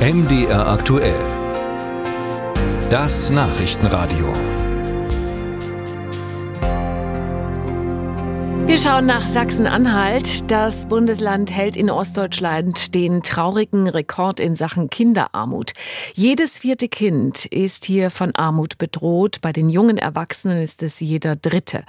MDR 0.00 0.66
aktuell. 0.66 1.20
Das 2.88 3.28
Nachrichtenradio. 3.28 4.32
Wir 8.66 8.78
schauen 8.78 9.04
nach 9.04 9.28
Sachsen-Anhalt. 9.28 10.50
Das 10.50 10.88
Bundesland 10.88 11.50
hält 11.50 11.76
in 11.76 11.90
Ostdeutschland 11.90 12.94
den 12.94 13.22
traurigen 13.22 13.90
Rekord 13.90 14.40
in 14.40 14.56
Sachen 14.56 14.88
Kinderarmut. 14.88 15.72
Jedes 16.14 16.56
vierte 16.56 16.88
Kind 16.88 17.44
ist 17.44 17.84
hier 17.84 18.10
von 18.10 18.34
Armut 18.34 18.78
bedroht. 18.78 19.42
Bei 19.42 19.52
den 19.52 19.68
jungen 19.68 19.98
Erwachsenen 19.98 20.62
ist 20.62 20.82
es 20.82 21.00
jeder 21.00 21.36
dritte. 21.36 21.84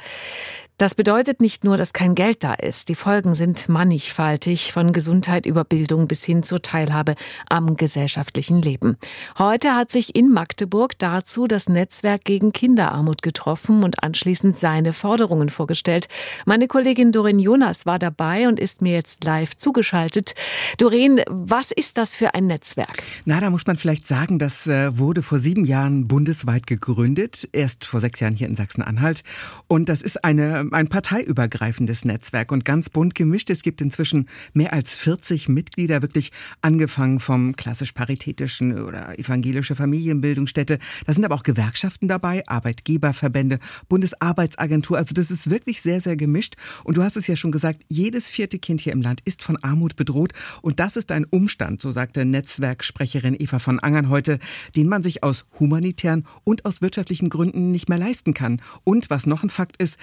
Das 0.81 0.95
bedeutet 0.95 1.41
nicht 1.41 1.63
nur, 1.63 1.77
dass 1.77 1.93
kein 1.93 2.15
Geld 2.15 2.43
da 2.43 2.55
ist. 2.55 2.89
Die 2.89 2.95
Folgen 2.95 3.35
sind 3.35 3.69
mannigfaltig, 3.69 4.73
von 4.73 4.93
Gesundheit 4.93 5.45
über 5.45 5.63
Bildung 5.63 6.07
bis 6.07 6.23
hin 6.23 6.41
zur 6.41 6.63
Teilhabe 6.63 7.13
am 7.47 7.75
gesellschaftlichen 7.75 8.63
Leben. 8.63 8.97
Heute 9.37 9.75
hat 9.75 9.91
sich 9.91 10.15
in 10.15 10.31
Magdeburg 10.33 10.97
dazu 10.97 11.45
das 11.45 11.69
Netzwerk 11.69 12.25
gegen 12.25 12.51
Kinderarmut 12.51 13.21
getroffen 13.21 13.83
und 13.83 14.03
anschließend 14.03 14.57
seine 14.57 14.91
Forderungen 14.91 15.51
vorgestellt. 15.51 16.07
Meine 16.47 16.67
Kollegin 16.67 17.11
Doreen 17.11 17.37
Jonas 17.37 17.85
war 17.85 17.99
dabei 17.99 18.47
und 18.47 18.59
ist 18.59 18.81
mir 18.81 18.93
jetzt 18.93 19.23
live 19.23 19.55
zugeschaltet. 19.55 20.33
Doreen, 20.79 21.21
was 21.29 21.69
ist 21.69 21.99
das 21.99 22.15
für 22.15 22.33
ein 22.33 22.47
Netzwerk? 22.47 23.03
Na, 23.25 23.39
da 23.39 23.51
muss 23.51 23.67
man 23.67 23.77
vielleicht 23.77 24.07
sagen, 24.07 24.39
das 24.39 24.65
äh, 24.65 24.97
wurde 24.97 25.21
vor 25.21 25.37
sieben 25.37 25.65
Jahren 25.65 26.07
bundesweit 26.07 26.65
gegründet, 26.65 27.47
erst 27.51 27.85
vor 27.85 28.01
sechs 28.01 28.19
Jahren 28.19 28.33
hier 28.33 28.47
in 28.47 28.55
Sachsen-Anhalt. 28.55 29.21
Und 29.67 29.87
das 29.87 30.01
ist 30.01 30.25
eine 30.25 30.70
ein 30.71 30.87
parteiübergreifendes 30.87 32.05
Netzwerk 32.05 32.51
und 32.51 32.65
ganz 32.65 32.89
bunt 32.89 33.15
gemischt. 33.15 33.49
Es 33.49 33.61
gibt 33.61 33.81
inzwischen 33.81 34.27
mehr 34.53 34.73
als 34.73 34.93
40 34.93 35.49
Mitglieder, 35.49 36.01
wirklich 36.01 36.31
angefangen 36.61 37.19
vom 37.19 37.55
klassisch 37.55 37.91
paritätischen 37.91 38.81
oder 38.81 39.17
evangelische 39.19 39.75
Familienbildungsstätte. 39.75 40.79
Da 41.05 41.13
sind 41.13 41.25
aber 41.25 41.35
auch 41.35 41.43
Gewerkschaften 41.43 42.07
dabei, 42.07 42.43
Arbeitgeberverbände, 42.47 43.59
Bundesarbeitsagentur. 43.89 44.97
Also 44.97 45.13
das 45.13 45.31
ist 45.31 45.49
wirklich 45.49 45.81
sehr, 45.81 46.01
sehr 46.01 46.15
gemischt. 46.15 46.55
Und 46.83 46.97
du 46.97 47.03
hast 47.03 47.17
es 47.17 47.27
ja 47.27 47.35
schon 47.35 47.51
gesagt, 47.51 47.81
jedes 47.87 48.29
vierte 48.29 48.59
Kind 48.59 48.81
hier 48.81 48.93
im 48.93 49.01
Land 49.01 49.21
ist 49.25 49.43
von 49.43 49.57
Armut 49.63 49.95
bedroht. 49.95 50.33
Und 50.61 50.79
das 50.79 50.95
ist 50.95 51.11
ein 51.11 51.25
Umstand, 51.25 51.81
so 51.81 51.91
sagte 51.91 52.25
Netzwerksprecherin 52.25 53.35
Eva 53.37 53.59
von 53.59 53.79
Angern 53.79 54.09
heute, 54.09 54.39
den 54.75 54.87
man 54.87 55.03
sich 55.03 55.23
aus 55.23 55.45
humanitären 55.59 56.25
und 56.43 56.65
aus 56.65 56.81
wirtschaftlichen 56.81 57.29
Gründen 57.29 57.71
nicht 57.71 57.89
mehr 57.89 57.97
leisten 57.97 58.33
kann. 58.33 58.61
Und 58.83 59.09
was 59.09 59.25
noch 59.25 59.43
ein 59.43 59.49
Fakt 59.49 59.77
ist, 59.77 59.97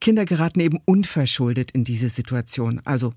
Kinder 0.00 0.24
geraten 0.24 0.60
eben 0.60 0.78
unverschuldet 0.84 1.70
in 1.72 1.84
diese 1.84 2.08
Situation. 2.08 2.80
Also 2.84 3.12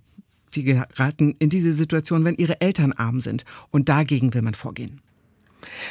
sie 0.51 0.63
geraten 0.63 1.35
in 1.39 1.49
diese 1.49 1.73
Situation, 1.73 2.25
wenn 2.25 2.35
ihre 2.35 2.61
Eltern 2.61 2.93
arm 2.93 3.21
sind. 3.21 3.43
Und 3.71 3.89
dagegen 3.89 4.33
will 4.33 4.41
man 4.41 4.53
vorgehen. 4.53 5.01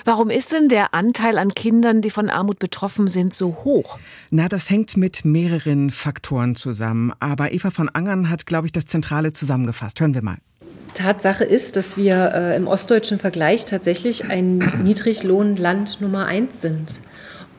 Warum 0.05 0.31
ist 0.31 0.53
denn 0.53 0.69
der 0.69 0.95
Anteil 0.95 1.39
an 1.39 1.55
Kindern, 1.55 2.03
die 2.03 2.11
von 2.11 2.29
Armut 2.29 2.59
betroffen 2.59 3.09
sind, 3.09 3.35
so 3.35 3.59
hoch? 3.65 3.99
Na, 4.31 4.49
das 4.49 4.69
hängt 4.69 4.97
mit 4.97 5.25
mehreren 5.25 5.91
Faktoren 5.91 6.57
zusammen. 6.57 7.13
Aber 7.21 7.53
Eva 7.53 7.71
von 7.71 7.89
Angern 7.89 8.31
hat, 8.31 8.47
glaube 8.47 8.67
ich, 8.67 8.73
das 8.73 8.87
Zentrale 8.87 9.33
zusammengefasst. 9.33 10.01
Hören 10.01 10.15
wir 10.15 10.23
mal. 10.23 10.39
Tatsache 10.95 11.45
ist, 11.45 11.77
dass 11.77 11.97
wir 11.97 12.33
äh, 12.35 12.57
im 12.57 12.67
ostdeutschen 12.67 13.19
Vergleich 13.19 13.65
tatsächlich 13.65 14.25
ein 14.25 14.59
Niedriglohnland 14.83 16.01
Nummer 16.01 16.27
eins 16.27 16.61
sind. 16.61 17.01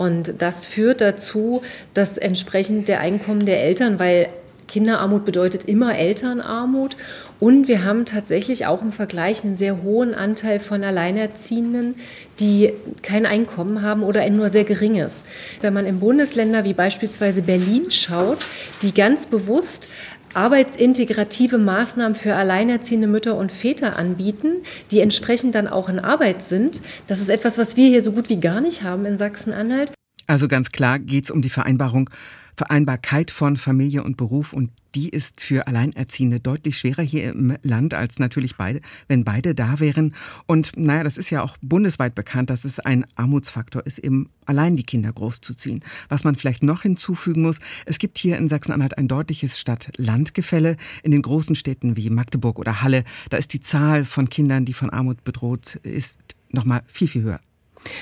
Und 0.02 0.34
das 0.40 0.66
führt 0.66 1.00
dazu, 1.00 1.62
dass 1.94 2.18
entsprechend 2.18 2.88
der 2.88 3.02
Einkommen 3.02 3.46
der 3.46 3.62
Eltern, 3.62 4.00
weil 4.00 4.30
Kinderarmut 4.68 5.26
bedeutet 5.26 5.66
immer 5.66 5.96
Elternarmut. 5.96 6.98
Und 7.40 7.68
wir 7.68 7.84
haben 7.84 8.06
tatsächlich 8.06 8.66
auch 8.66 8.82
im 8.82 8.92
Vergleich 8.92 9.44
einen 9.44 9.58
sehr 9.58 9.84
hohen 9.84 10.16
Anteil 10.16 10.60
von 10.60 10.84
Alleinerziehenden, 10.84 11.98
die 12.40 12.74
kein 13.04 13.28
Einkommen 13.28 13.84
haben 13.84 14.02
oder 14.02 14.22
ein 14.22 14.36
nur 14.36 14.50
sehr 14.50 14.64
geringes. 14.64 15.24
Wenn 15.62 15.76
man 15.76 15.86
in 15.86 16.00
Bundesländer 16.00 16.64
wie 16.64 16.74
beispielsweise 16.74 17.44
Berlin 17.44 17.92
schaut, 17.92 18.40
die 18.82 18.96
ganz 18.96 19.28
bewusst 19.28 19.88
arbeitsintegrative 20.34 21.58
Maßnahmen 21.58 22.16
für 22.16 22.36
alleinerziehende 22.36 23.08
Mütter 23.08 23.38
und 23.38 23.52
Väter 23.52 23.98
anbieten, 23.98 24.64
die 24.92 25.00
entsprechend 25.00 25.56
dann 25.56 25.68
auch 25.68 25.90
in 25.90 26.00
Arbeit 26.00 26.44
sind. 26.44 26.82
Das 27.08 27.20
ist 27.20 27.30
etwas, 27.30 27.58
was 27.58 27.78
wir 27.78 27.88
hier 27.88 28.02
so 28.02 28.12
gut 28.12 28.30
wie 28.30 28.40
gar 28.40 28.62
nicht 28.62 28.84
haben 28.84 29.06
in 29.06 29.18
Sachsen-Anhalt. 29.18 29.94
Also 30.32 30.48
ganz 30.48 30.72
klar 30.72 30.98
geht 30.98 31.26
es 31.26 31.30
um 31.30 31.42
die 31.42 31.50
Vereinbarung, 31.50 32.10
Vereinbarkeit 32.56 33.32
von 33.32 33.58
Familie 33.58 34.02
und 34.02 34.16
Beruf 34.16 34.54
und 34.54 34.72
die 34.96 35.10
ist 35.10 35.42
für 35.42 35.68
Alleinerziehende 35.68 36.40
deutlich 36.40 36.78
schwerer 36.78 37.02
hier 37.02 37.30
im 37.30 37.58
Land 37.64 37.94
als 37.94 38.18
natürlich 38.18 38.56
beide, 38.56 38.80
wenn 39.10 39.26
beide 39.26 39.54
da 39.54 39.82
wären. 39.82 40.16
Und 40.46 40.72
naja, 40.78 41.04
das 41.04 41.18
ist 41.18 41.32
ja 41.32 41.44
auch 41.44 41.58
bundesweit 41.62 42.16
bekannt, 42.16 42.50
dass 42.50 42.64
es 42.64 42.80
ein 42.80 43.06
Armutsfaktor 43.16 43.86
ist, 43.86 44.00
eben 44.00 44.30
allein 44.46 44.78
die 44.78 44.84
Kinder 44.84 45.12
großzuziehen. 45.12 45.84
Was 46.08 46.24
man 46.24 46.38
vielleicht 46.38 46.64
noch 46.64 46.84
hinzufügen 46.84 47.42
muss, 47.42 47.60
es 47.86 48.00
gibt 48.00 48.18
hier 48.18 48.38
in 48.38 48.48
Sachsen-Anhalt 48.48 48.98
ein 48.98 49.10
deutliches 49.10 49.60
Stadt-Land-Gefälle. 49.60 50.78
In 51.04 51.12
den 51.12 51.24
großen 51.24 51.56
Städten 51.56 51.98
wie 51.98 52.10
Magdeburg 52.10 52.58
oder 52.58 52.82
Halle, 52.82 53.04
da 53.30 53.36
ist 53.36 53.52
die 53.52 53.60
Zahl 53.60 54.06
von 54.06 54.30
Kindern, 54.30 54.64
die 54.64 54.74
von 54.74 54.92
Armut 54.92 55.26
bedroht 55.26 55.76
ist, 55.84 56.20
nochmal 56.52 56.84
viel, 56.88 57.10
viel 57.10 57.24
höher. 57.24 57.42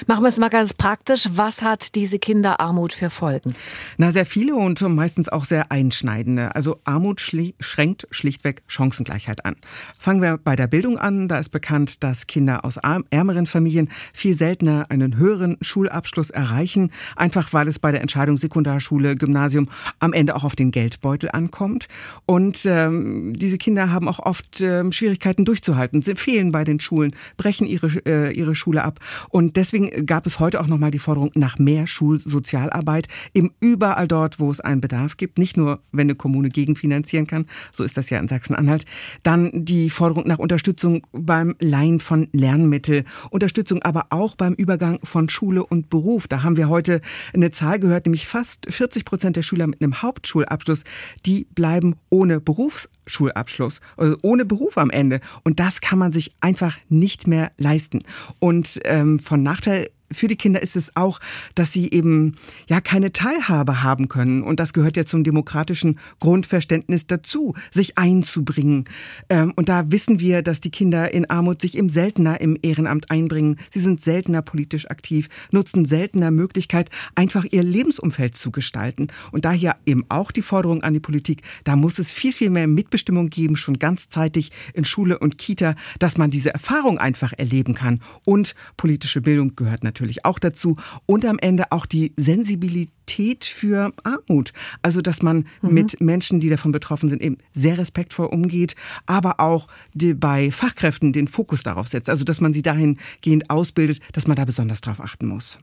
Machen 0.08 0.24
wir 0.24 0.30
es 0.30 0.38
mal 0.38 0.50
ganz 0.50 0.74
praktisch. 0.74 1.30
Was 1.34 1.62
hat 1.62 1.96
diese 1.96 2.20
Kinderarmut 2.20 2.94
für 2.94 3.10
Folgen? 3.10 3.54
Na, 3.98 4.12
sehr 4.12 4.26
viele 4.26 4.56
und 4.56 4.82
meistens 4.82 5.30
auch 5.30 5.46
sehr 5.46 5.72
einschneidende. 5.72 6.56
Also 6.56 6.80
Armut 6.84 7.22
schli 7.22 7.56
schränkt 7.60 8.08
schlichtweg 8.12 8.64
Chancengleichheit 8.68 9.46
an. 9.46 9.56
Fangen 9.98 10.22
wir 10.22 10.38
bei 10.38 10.56
der 10.56 10.68
Bildung 10.68 10.98
an. 10.98 11.28
Da 11.28 11.40
ist 11.40 11.50
bekannt, 11.50 12.04
dass 12.04 12.28
Kinder 12.28 12.66
aus 12.66 12.78
ärmeren 12.78 13.46
Familien 13.46 13.90
viel 14.14 14.36
seltener 14.36 14.88
einen 14.90 15.18
höheren 15.18 15.58
Schulabschluss 15.62 16.30
erreichen, 16.30 16.92
einfach 17.16 17.54
weil 17.54 17.68
es 17.68 17.80
bei 17.80 17.92
der 17.92 18.02
Entscheidung 18.02 18.38
Sekundarschule, 18.38 19.16
Gymnasium 19.16 19.70
am 20.00 20.14
Ende 20.14 20.36
auch 20.36 20.44
auf 20.44 20.56
den 20.56 20.72
Geldbeutel 20.72 21.30
ankommt. 21.32 21.88
Und 22.26 22.66
ähm, 22.66 23.34
diese 23.36 23.58
Kinder 23.58 23.92
haben 23.92 24.08
auch 24.08 24.20
oft 24.20 24.62
ähm, 24.62 24.92
Schwierigkeiten 24.92 25.46
durchzuhalten, 25.46 26.02
sie 26.02 26.16
fehlen 26.16 26.52
bei 26.52 26.64
den 26.64 26.80
Schulen, 26.80 27.16
brechen 27.38 27.68
ihre, 27.68 27.88
äh, 28.06 28.32
ihre 28.32 28.56
Schule 28.56 28.84
ab. 28.84 29.00
Und 29.30 29.56
deswegen 29.56 29.69
Deswegen 29.72 30.07
gab 30.07 30.25
es 30.25 30.40
heute 30.40 30.62
auch 30.62 30.66
nochmal 30.66 30.90
die 30.90 30.97
Forderung 30.97 31.30
nach 31.35 31.59
mehr 31.59 31.85
Schulsozialarbeit, 31.85 33.07
eben 33.35 33.52
überall 33.59 34.07
dort, 34.07 34.40
wo 34.40 34.50
es 34.50 34.59
einen 34.59 34.81
Bedarf 34.81 35.16
gibt, 35.16 35.38
nicht 35.38 35.57
nur, 35.57 35.84
wenn 35.91 36.07
eine 36.07 36.16
Kommune 36.16 36.50
gegenfinanzieren 36.50 37.28
kann, 37.28 37.46
so 37.72 37.84
ist 37.84 37.96
das 37.96 38.09
ja 38.09 38.18
in 38.18 38.28
Sachsen-Anhalt, 38.28 38.85
dann 39.22 39.52
die 39.53 39.91
Forderung 39.91 40.28
nach 40.28 40.40
Unterstützung 40.40 41.06
beim 41.12 41.56
Leihen 41.59 42.00
von 42.00 42.30
Lernmittel, 42.31 43.03
Unterstützung 43.30 43.84
aber 43.84 44.07
auch 44.09 44.35
beim 44.35 44.56
Übergang 44.56 44.97
von 45.03 45.30
Schule 45.30 45.63
und 45.63 45.91
Beruf. 45.91 46.28
Da 46.28 46.41
haben 46.41 46.57
wir 46.57 46.68
heute 46.68 47.00
eine 47.36 47.51
Zahl 47.51 47.80
gehört, 47.80 48.07
nämlich 48.07 48.25
fast 48.25 48.66
40 48.74 49.06
Prozent 49.06 49.36
der 49.36 49.44
Schüler 49.44 49.68
mit 49.68 49.84
einem 49.84 50.01
Hauptschulabschluss, 50.01 50.84
die 51.28 51.46
bleiben 51.53 51.96
ohne 52.09 52.41
Berufsschulabschluss, 52.41 53.81
also 53.97 54.18
ohne 54.24 54.46
Beruf 54.46 54.80
am 54.80 54.90
Ende. 54.90 55.19
Und 55.44 55.59
das 55.59 55.80
kann 55.80 56.00
man 56.00 56.12
sich 56.12 56.31
einfach 56.41 56.75
nicht 56.90 57.28
mehr 57.28 57.51
leisten. 57.59 58.01
Und 58.40 58.80
ähm, 58.86 59.19
von 59.19 59.44
nach 59.44 59.59
Nachteil 59.59 59.90
für 60.12 60.28
die 60.28 60.36
Kinder 60.36 60.62
ist 60.62 60.75
es 60.75 60.96
auch, 60.96 61.20
dass 61.56 61.72
sie 61.72 61.90
eben 61.92 62.36
ja 62.68 62.81
keine 62.81 63.14
Teilhabe 63.14 63.84
haben 63.84 64.08
können. 64.08 64.44
Und 64.44 64.59
das 64.59 64.74
gehört 64.74 64.97
ja 64.97 65.06
zum 65.06 65.24
demokratischen 65.24 66.00
Grundverständnis 66.20 67.08
dazu, 67.08 67.56
sich 67.72 67.97
einzubringen. 67.97 68.86
Ähm, 69.30 69.53
und 69.56 69.69
da 69.69 69.92
wissen 69.92 70.19
wir, 70.19 70.42
dass 70.42 70.59
die 70.59 70.72
Kinder 70.72 71.14
in 71.14 71.30
Armut 71.30 71.62
sich 71.62 71.78
eben 71.78 71.90
seltener 71.90 72.42
im 72.42 72.58
Ehrenamt 72.62 73.12
einbringen. 73.12 73.59
Sie 73.72 73.80
sind 73.80 74.02
seltener 74.02 74.42
politisch 74.42 74.90
aktiv, 74.90 75.30
nutzen 75.52 75.86
seltener 75.86 76.31
Möglichkeit, 76.31 76.90
einfach 77.16 77.46
ihr 77.50 77.64
Lebensumfeld 77.64 78.36
zu 78.36 78.52
gestalten. 78.52 79.08
Und 79.31 79.46
daher 79.46 79.78
eben 79.86 80.06
auch 80.09 80.31
die 80.31 80.42
Forderung 80.42 80.84
an 80.84 80.94
die 80.94 81.00
Politik, 81.00 81.44
da 81.64 81.75
muss 81.75 82.00
es 82.00 82.12
viel, 82.12 82.34
viel 82.34 82.50
mehr 82.50 82.68
Mitbestimmung 82.68 83.30
geben, 83.30 83.56
schon 83.56 83.80
ganz 83.80 84.09
zeitig 84.09 84.52
in 84.74 84.86
Schule 84.86 85.19
und 85.19 85.38
Kita, 85.38 85.75
dass 86.00 86.18
man 86.18 86.31
diese 86.31 86.54
Erfahrung 86.54 86.98
einfach 86.98 87.34
erleben 87.38 87.75
kann. 87.75 88.00
Und 88.25 88.56
politische 88.78 89.22
Bildung 89.22 89.56
gehört 89.56 89.84
natürlich 89.84 89.99
natürlich 90.00 90.25
auch 90.25 90.40
dazu. 90.40 90.78
Und 91.06 91.25
am 91.25 91.40
Ende 91.40 91.72
auch 91.72 91.86
die 91.86 92.13
Sensibilität 92.16 93.46
für 93.46 93.94
Armut. 94.04 94.54
Also, 94.81 95.01
dass 95.01 95.22
man 95.22 95.48
mhm. 95.62 95.74
mit 95.74 96.01
Menschen, 96.01 96.40
die 96.40 96.50
davon 96.50 96.72
betroffen 96.72 97.10
sind, 97.10 97.22
eben 97.22 97.38
sehr 97.54 97.78
respektvoll 97.78 98.28
umgeht, 98.28 98.75
aber 99.06 99.40
auch 99.40 99.68
bei 99.94 100.51
Fachkräften 100.51 101.13
den 101.13 101.28
Fokus 101.28 101.63
darauf 101.63 101.88
setzt. 101.88 102.10
Also, 102.10 102.24
dass 102.24 102.42
man 102.42 102.54
sie 102.54 102.62
dahingehend 102.62 103.50
ausbildet, 103.50 104.00
dass 104.13 104.28
man 104.28 104.36
da 104.36 104.46
besonders 104.46 104.81
drauf 104.81 105.00
achten 105.01 105.28
muss. 105.28 105.60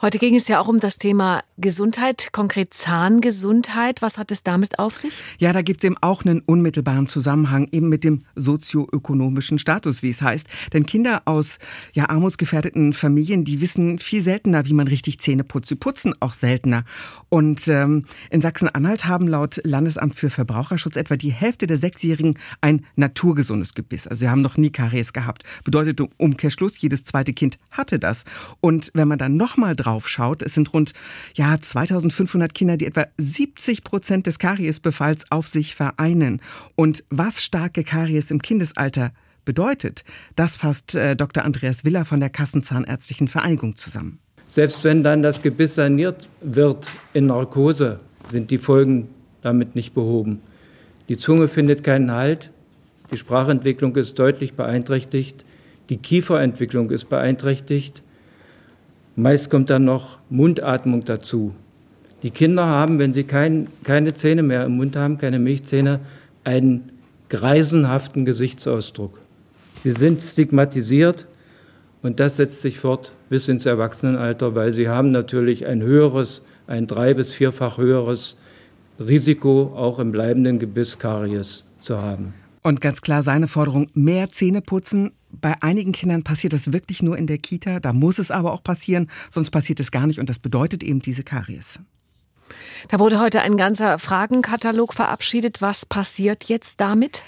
Heute 0.00 0.18
ging 0.18 0.34
es 0.34 0.48
ja 0.48 0.60
auch 0.60 0.68
um 0.68 0.80
das 0.80 0.98
Thema 0.98 1.42
Gesundheit, 1.58 2.30
konkret 2.32 2.72
Zahngesundheit. 2.74 4.02
Was 4.02 4.18
hat 4.18 4.30
es 4.32 4.42
damit 4.42 4.78
auf 4.78 4.96
sich? 4.96 5.12
Ja, 5.38 5.52
da 5.52 5.62
gibt 5.62 5.80
es 5.80 5.84
eben 5.84 5.96
auch 6.00 6.24
einen 6.24 6.40
unmittelbaren 6.40 7.06
Zusammenhang 7.06 7.68
eben 7.72 7.88
mit 7.88 8.04
dem 8.04 8.24
sozioökonomischen 8.36 9.58
Status, 9.58 10.02
wie 10.02 10.10
es 10.10 10.22
heißt. 10.22 10.46
Denn 10.72 10.86
Kinder 10.86 11.22
aus 11.24 11.58
ja, 11.92 12.08
armutsgefährdeten 12.08 12.92
Familien, 12.92 13.44
die 13.44 13.60
wissen 13.60 13.98
viel 13.98 14.22
seltener, 14.22 14.66
wie 14.66 14.74
man 14.74 14.88
richtig 14.88 15.20
Zähne 15.20 15.44
putzt. 15.44 15.68
Sie 15.68 15.76
putzen 15.76 16.14
auch 16.20 16.34
seltener. 16.34 16.84
Und 17.28 17.68
ähm, 17.68 18.04
in 18.30 18.40
Sachsen-Anhalt 18.40 19.06
haben 19.06 19.28
laut 19.28 19.60
Landesamt 19.64 20.14
für 20.14 20.30
Verbraucherschutz 20.30 20.96
etwa 20.96 21.16
die 21.16 21.32
Hälfte 21.32 21.66
der 21.66 21.78
Sechsjährigen 21.78 22.38
ein 22.60 22.84
naturgesundes 22.96 23.74
Gebiss. 23.74 24.06
Also 24.06 24.20
sie 24.20 24.28
haben 24.28 24.42
noch 24.42 24.56
nie 24.56 24.70
Karies 24.70 25.12
gehabt. 25.12 25.44
Bedeutet 25.64 26.00
im 26.00 26.08
Umkehrschluss, 26.16 26.80
jedes 26.80 27.04
zweite 27.04 27.32
Kind 27.32 27.58
hatte 27.70 27.98
das. 27.98 28.24
Und 28.60 28.90
wenn 28.94 29.08
man 29.08 29.18
dann 29.18 29.36
nochmal 29.60 29.76
drauf 29.76 30.08
schaut, 30.08 30.42
es 30.42 30.54
sind 30.54 30.72
rund 30.72 30.92
ja 31.34 31.58
2500 31.60 32.54
Kinder, 32.54 32.78
die 32.78 32.86
etwa 32.86 33.06
70 33.18 33.84
Prozent 33.84 34.26
des 34.26 34.38
Kariesbefalls 34.38 35.24
auf 35.30 35.48
sich 35.48 35.74
vereinen. 35.74 36.40
Und 36.76 37.04
was 37.10 37.44
starke 37.44 37.84
Karies 37.84 38.30
im 38.30 38.40
Kindesalter 38.40 39.12
bedeutet, 39.44 40.02
das 40.34 40.56
fasst 40.56 40.94
äh, 40.94 41.14
Dr. 41.14 41.44
Andreas 41.44 41.84
Willer 41.84 42.06
von 42.06 42.20
der 42.20 42.30
Kassenzahnärztlichen 42.30 43.28
Vereinigung 43.28 43.76
zusammen. 43.76 44.18
Selbst 44.48 44.82
wenn 44.82 45.04
dann 45.04 45.22
das 45.22 45.42
Gebiss 45.42 45.74
saniert 45.74 46.30
wird 46.40 46.88
in 47.12 47.26
Narkose, 47.26 48.00
sind 48.30 48.50
die 48.50 48.58
Folgen 48.58 49.08
damit 49.42 49.74
nicht 49.74 49.92
behoben. 49.92 50.40
Die 51.10 51.18
Zunge 51.18 51.48
findet 51.48 51.84
keinen 51.84 52.12
Halt, 52.12 52.50
die 53.12 53.18
Sprachentwicklung 53.18 53.94
ist 53.96 54.18
deutlich 54.18 54.54
beeinträchtigt, 54.54 55.44
die 55.90 55.98
Kieferentwicklung 55.98 56.90
ist 56.90 57.10
beeinträchtigt. 57.10 58.02
Meist 59.22 59.50
kommt 59.50 59.70
dann 59.70 59.84
noch 59.84 60.18
Mundatmung 60.30 61.04
dazu. 61.04 61.52
Die 62.22 62.30
Kinder 62.30 62.66
haben, 62.66 62.98
wenn 62.98 63.12
sie 63.12 63.24
kein, 63.24 63.68
keine 63.84 64.14
Zähne 64.14 64.42
mehr 64.42 64.64
im 64.64 64.76
Mund 64.76 64.96
haben, 64.96 65.18
keine 65.18 65.38
Milchzähne, 65.38 66.00
einen 66.44 66.90
greisenhaften 67.28 68.24
Gesichtsausdruck. 68.24 69.20
Sie 69.82 69.92
sind 69.92 70.20
stigmatisiert 70.20 71.26
und 72.02 72.20
das 72.20 72.36
setzt 72.36 72.62
sich 72.62 72.78
fort 72.78 73.12
bis 73.28 73.48
ins 73.48 73.66
Erwachsenenalter, 73.66 74.54
weil 74.54 74.72
sie 74.72 74.88
haben 74.88 75.10
natürlich 75.12 75.66
ein 75.66 75.82
höheres, 75.82 76.42
ein 76.66 76.86
drei- 76.86 77.14
bis 77.14 77.32
vierfach 77.32 77.78
höheres 77.78 78.36
Risiko, 78.98 79.72
auch 79.76 79.98
im 79.98 80.12
bleibenden 80.12 80.58
Gebiss 80.58 80.98
Karies 80.98 81.64
zu 81.80 81.98
haben. 81.98 82.34
Und 82.62 82.80
ganz 82.80 83.00
klar 83.00 83.22
seine 83.22 83.48
Forderung, 83.48 83.88
mehr 83.94 84.30
Zähne 84.30 84.60
putzen. 84.60 85.12
Bei 85.30 85.54
einigen 85.62 85.92
Kindern 85.92 86.22
passiert 86.22 86.52
das 86.52 86.72
wirklich 86.72 87.02
nur 87.02 87.16
in 87.16 87.26
der 87.26 87.38
Kita, 87.38 87.80
da 87.80 87.92
muss 87.92 88.18
es 88.18 88.30
aber 88.30 88.52
auch 88.52 88.62
passieren, 88.62 89.10
sonst 89.30 89.50
passiert 89.50 89.80
es 89.80 89.90
gar 89.90 90.06
nicht 90.06 90.18
und 90.18 90.28
das 90.28 90.38
bedeutet 90.38 90.82
eben 90.82 91.00
diese 91.00 91.22
Karies. 91.22 91.80
Da 92.88 92.98
wurde 92.98 93.20
heute 93.20 93.40
ein 93.42 93.56
ganzer 93.56 93.98
Fragenkatalog 93.98 94.94
verabschiedet. 94.94 95.62
Was 95.62 95.86
passiert 95.86 96.44
jetzt 96.44 96.80
damit? 96.80 97.22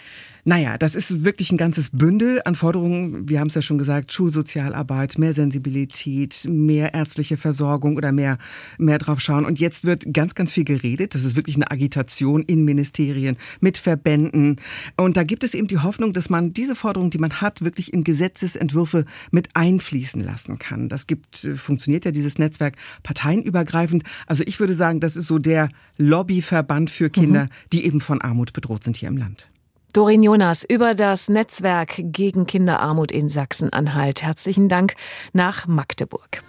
Naja, 0.44 0.76
das 0.76 0.96
ist 0.96 1.22
wirklich 1.22 1.52
ein 1.52 1.56
ganzes 1.56 1.90
Bündel 1.90 2.42
an 2.44 2.56
Forderungen. 2.56 3.28
Wir 3.28 3.38
haben 3.38 3.46
es 3.46 3.54
ja 3.54 3.62
schon 3.62 3.78
gesagt, 3.78 4.12
Schulsozialarbeit, 4.12 5.16
mehr 5.16 5.34
Sensibilität, 5.34 6.48
mehr 6.48 6.94
ärztliche 6.94 7.36
Versorgung 7.36 7.96
oder 7.96 8.10
mehr, 8.10 8.38
mehr 8.76 8.98
drauf 8.98 9.20
schauen. 9.20 9.44
Und 9.44 9.60
jetzt 9.60 9.84
wird 9.84 10.12
ganz, 10.12 10.34
ganz 10.34 10.52
viel 10.52 10.64
geredet. 10.64 11.14
Das 11.14 11.22
ist 11.22 11.36
wirklich 11.36 11.54
eine 11.54 11.70
Agitation 11.70 12.42
in 12.42 12.64
Ministerien, 12.64 13.36
mit 13.60 13.78
Verbänden. 13.78 14.56
Und 14.96 15.16
da 15.16 15.22
gibt 15.22 15.44
es 15.44 15.54
eben 15.54 15.68
die 15.68 15.78
Hoffnung, 15.78 16.12
dass 16.12 16.28
man 16.28 16.52
diese 16.52 16.74
Forderungen, 16.74 17.12
die 17.12 17.18
man 17.18 17.40
hat, 17.40 17.62
wirklich 17.62 17.92
in 17.92 18.02
Gesetzesentwürfe 18.02 19.04
mit 19.30 19.50
einfließen 19.54 20.24
lassen 20.24 20.58
kann. 20.58 20.88
Das 20.88 21.06
gibt, 21.06 21.36
funktioniert 21.54 22.04
ja 22.04 22.10
dieses 22.10 22.38
Netzwerk 22.38 22.74
parteienübergreifend. 23.04 24.02
Also 24.26 24.42
ich 24.44 24.58
würde 24.58 24.74
sagen, 24.74 24.98
das 24.98 25.14
ist 25.14 25.28
so 25.28 25.38
der 25.38 25.68
Lobbyverband 25.98 26.90
für 26.90 27.10
Kinder, 27.10 27.44
mhm. 27.44 27.48
die 27.72 27.84
eben 27.84 28.00
von 28.00 28.20
Armut 28.20 28.52
bedroht 28.52 28.82
sind 28.82 28.96
hier 28.96 29.08
im 29.08 29.18
Land. 29.18 29.48
Dorin 29.92 30.22
Jonas 30.22 30.64
über 30.64 30.94
das 30.94 31.28
Netzwerk 31.28 31.96
gegen 31.98 32.46
Kinderarmut 32.46 33.12
in 33.12 33.28
Sachsen-Anhalt. 33.28 34.22
Herzlichen 34.22 34.70
Dank 34.70 34.94
nach 35.34 35.66
Magdeburg. 35.66 36.42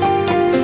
Musik 0.00 0.55